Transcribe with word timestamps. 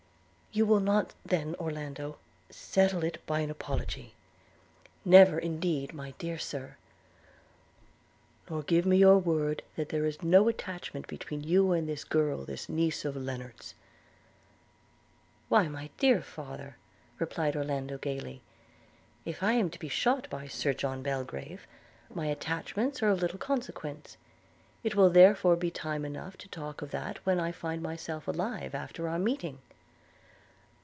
'You 0.53 0.65
will 0.65 0.81
not 0.81 1.13
then, 1.23 1.55
Orlando, 1.61 2.17
settle 2.49 3.05
it 3.05 3.25
by 3.25 3.39
an 3.39 3.49
apology?' 3.49 4.15
'Never, 5.05 5.39
indeed, 5.39 5.93
my 5.93 6.11
dear 6.17 6.37
Sir.' 6.37 6.75
'Nor 8.49 8.63
give 8.63 8.85
me 8.85 8.97
your 8.97 9.17
word 9.17 9.61
that 9.77 9.87
there 9.87 10.03
is 10.05 10.21
no 10.21 10.49
attachment 10.49 11.07
between 11.07 11.41
you 11.41 11.71
and 11.71 11.87
this 11.87 12.03
girl, 12.03 12.43
this 12.43 12.67
niece 12.67 13.05
of 13.05 13.15
Lennard's?' 13.15 13.75
'Why, 15.47 15.69
my 15.69 15.89
dear 15.97 16.21
father,' 16.21 16.75
replied 17.17 17.55
Orlando 17.55 17.97
gaily, 17.97 18.41
'if 19.23 19.41
I 19.41 19.53
am 19.53 19.69
to 19.69 19.79
be 19.79 19.87
shot 19.87 20.29
by 20.29 20.47
Sir 20.49 20.73
John 20.73 21.01
Belgrave, 21.01 21.65
my 22.13 22.25
attachments 22.25 23.01
are 23.01 23.07
of 23.07 23.21
little 23.21 23.39
consequence; 23.39 24.17
it 24.83 24.95
will 24.95 25.09
therefore 25.11 25.55
be 25.55 25.71
time 25.71 26.03
enough 26.03 26.35
to 26.39 26.49
talk 26.49 26.81
of 26.81 26.91
that 26.91 27.25
when 27.25 27.39
I 27.39 27.53
find 27.53 27.81
myself 27.81 28.27
alive 28.27 28.75
after 28.75 29.07
our 29.07 29.17
meeting.' 29.17 29.59